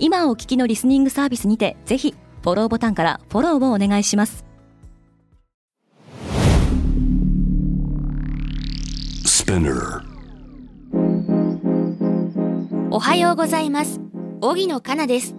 [0.00, 4.44] 今お聞きのリスニングサービスにてぜひフォローボタンからフォローをお願いします。
[12.90, 14.00] おはようございます。
[14.40, 15.34] 荻野かなです。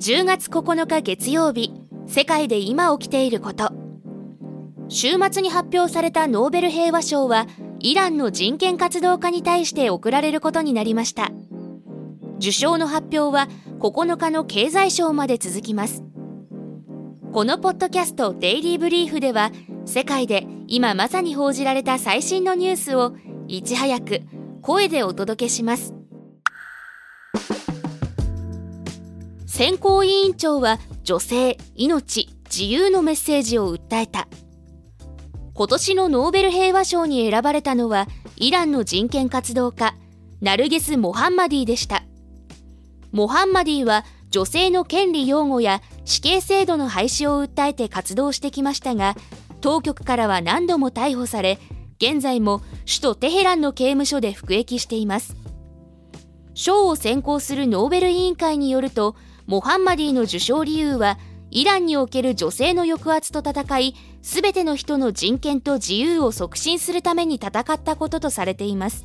[0.00, 1.72] 10月9日月曜日
[2.06, 3.72] 世界で今起きていること。
[4.88, 7.46] 週末に発表されたノーベル平和賞は
[7.80, 11.32] イランの人権活動家に対して贈られることになりました
[12.42, 13.46] 受賞の発表は
[13.78, 16.02] 9日の経済賞まで続きます。
[17.32, 19.52] このポッドキャストデイリーブリーフでは
[19.86, 23.14] 世界で今まさに報じられた最新のニュースを
[23.46, 24.22] いち早く
[24.60, 25.94] 声でお届けします。
[29.46, 34.26] 選考委員長は女性命自由のメッセージを訴えた。
[35.54, 39.94] 今年のノーベル平和賞に選ばれたのはイランの人権活動家
[40.40, 42.02] ナルゲス・モハンマディでした。
[43.12, 49.14] モハンマディは女性の権利擁護や死刑制度の廃止を訴えて活動してきましたが
[49.60, 51.58] 当局からは何度も逮捕され
[51.98, 55.36] 現在も首都テヘランの刑務所で服役しています。
[56.54, 59.14] 賞を選考するノーベル委員会によると
[59.46, 61.18] モハンマディの受賞理由は
[61.50, 69.04] イランにおける女性の抑圧と戦い全ての人の人権と自由を促進するために戦ったこととされています。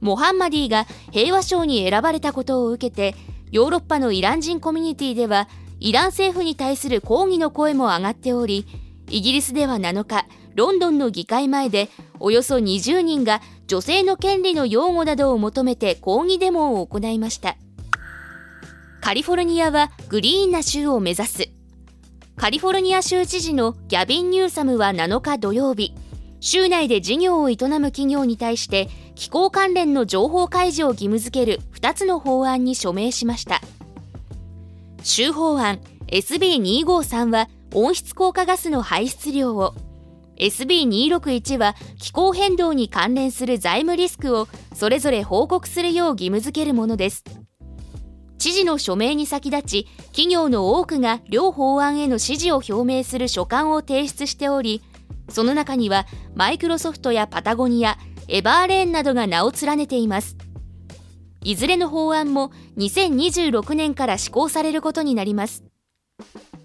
[0.00, 3.14] モハンマディが平和賞に選ばれたことを受けて
[3.50, 5.48] ヨーロッパのイラン人コミュニティでは
[5.80, 8.66] イラン政府に対する抗議の声も上がっており
[9.08, 11.88] イギリスでは7日ロンドンの議会前で
[12.20, 17.56] およそ20人が女性の権利の擁護などを求めて抗議デモを行いました。
[19.00, 21.48] カリフォルニアはグリーンな州を目指す。
[22.36, 25.92] カリフォルニア州知事のギャビン・ニューサムは7日土曜日
[26.40, 33.60] 州内で事業を営む企業に対して気候関連の情報開示を義務付ける2つの法案に署名しました。
[35.02, 39.74] 州法案 SB253 は温室効果ガスの排出量を
[40.36, 47.24] SB261 は気候変動に関連する財務リスクをそれぞれ報告するよう義務付けるものです。
[48.38, 54.80] 知事の署名に先立ち企業の多くが両法案への支持を表明する書簡を提出しており
[55.28, 56.06] その中には
[56.36, 60.36] マイクロソフトやパタゴニアエバーレーンなどが名を連ねています。
[61.42, 65.64] いずれの法案も2026年から施行されることになります。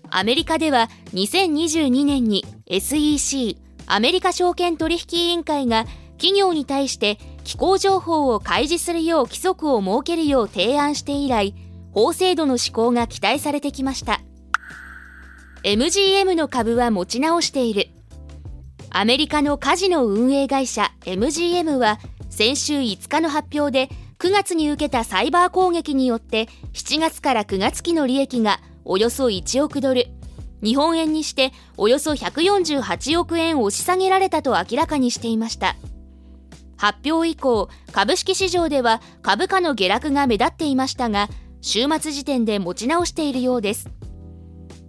[0.10, 3.58] アメリカでは2022年に SEC
[3.88, 5.86] アメリカ証券取引委員会が
[6.18, 11.56] 企業に対して気候情報を開示するよう規則を設けるよう提案して以来
[11.92, 14.22] 法制度の施行が期待されてきました。
[15.64, 17.88] MGM の株は持ち直している。
[18.96, 22.00] アメリカのカジノ運営会社 MGM は
[22.30, 30.06] 先週5日の発表で9月に受けたサイバー攻撃によって7月から9月期の利益がおよそ1億ドル。
[30.62, 35.76] 日本円にしておよそ148億円押し下げられたと明らかにしていました。
[36.78, 41.30] 発表以降株式市場では株価の下落が目立っていましたが
[41.62, 43.90] 週末時点で持ち直しているようです。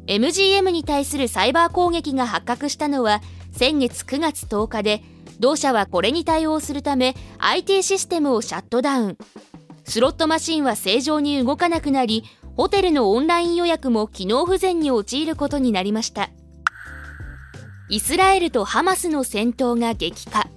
[0.06, 3.22] MGM に対するサイバー攻撃が発覚したのは
[3.56, 5.00] 先月9月10日で
[5.38, 9.18] 同社はこれに対応するため IT システムをシャットダウン。
[9.84, 12.24] スロットマシンは正常に動かなくなり
[12.56, 16.30] ホテルのオンライン予約も機能不全に陥ることになりました。
[17.88, 20.48] イスラエルとハマスの戦闘が激化。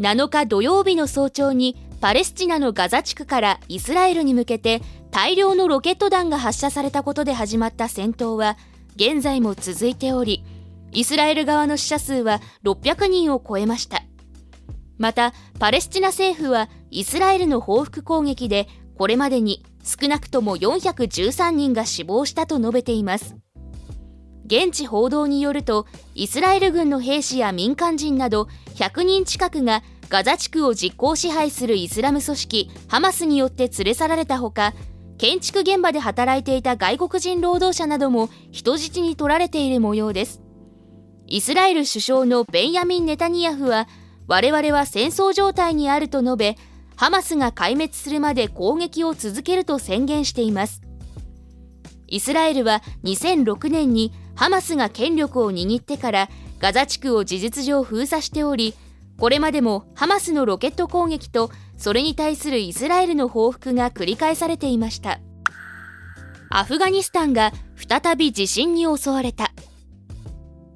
[0.00, 8.56] 7日土曜日の早朝にパレスチナのガザ地区からイスラエルに向けて大量のロケット弾が発射されたことで始まった戦闘は
[8.96, 10.44] 現在も続いており
[10.94, 14.02] イスラエル側の死者数は600人を超えました。
[14.96, 23.36] またパレスチナ政府はイスラエルの報復攻撃でこれまでに少なくとも413人が死亡したと述べています。
[24.46, 34.74] 現地報道によるとイスラエル軍の兵士や民間人など100人近くがガザ地区を実効支配するイスラム組織ハマスによって連れ去られたほか
[35.16, 40.43] 建築現場で働いていた外国人労働者なども人質に取られている模様です。
[41.34, 43.88] イスラエル首相のベンヤミン・ネタニヤフは
[44.28, 46.56] 我々は戦争状態にあると述べ
[46.94, 50.80] ハマスが壊滅するまで攻撃を続けると宣言しています。
[52.06, 56.28] イスラエルは2006年にハマスが権力を握ってから
[56.60, 58.72] ガザ地区を事実上封鎖しており
[59.18, 65.18] これまでもハマスのロケット攻撃とそれに対するイスラエルの報復が繰り返されていました。
[66.48, 69.50] アフガニスタンが再び地震に襲われた。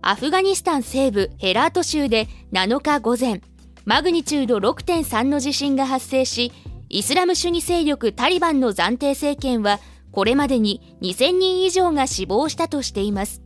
[0.08, 3.42] アフガニスタン西部ヘラート州で7日午前
[3.84, 6.50] マグニチュード6.3の地震が発生し
[6.88, 13.42] イスラム主義勢力タリバンの暫定政権はこれまでに2000人以上が死亡したとしています。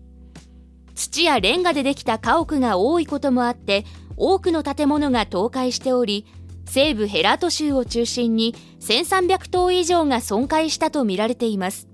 [0.94, 3.84] 土やレンガでできた家屋が多いこともあって
[4.16, 6.26] 多くの建物が倒壊しており
[6.66, 11.91] 西部ヘラート州を中心に1300棟以上が損壊したとみられています。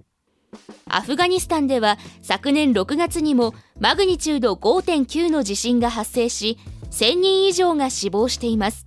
[0.88, 6.58] アフガニスタンでは昨年6月にもマグニチュード5.9の地震が発生し
[6.90, 8.85] 1000人以上が死亡しています。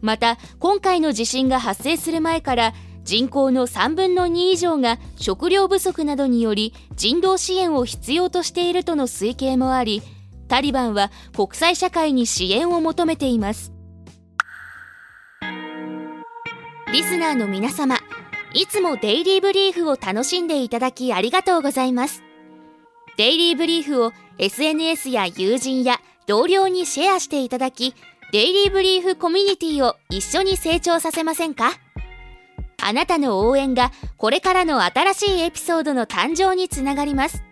[0.00, 2.72] また今回の地震が発生する前から
[3.02, 10.02] 人口の3分の2以上が食料不足などにより人道支援を必要としているとの推計もあり
[10.46, 13.72] タリバンは国際社会に支援を求めています。
[16.92, 17.98] リスナーの皆様
[18.54, 22.22] いつもデイリーブリーフを楽しんでいただきありがとうございます
[23.16, 27.94] デイリーブリーフを SNS や友人や同僚にシェアしていただき
[28.32, 31.72] デイリーブリーフコミュニティを一緒に成長させませんか？
[32.82, 37.42] あなたの応援がこれからの新しいエピソードの誕生につながります。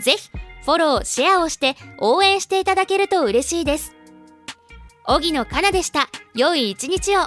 [0.00, 0.30] ぜひ
[0.62, 3.96] フォロー、シェアをして応援していただけると嬉しいです。
[5.06, 6.08] 荻野かなでした。
[6.34, 7.26] 良い一日を。